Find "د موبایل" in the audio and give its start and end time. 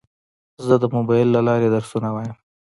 0.81-1.27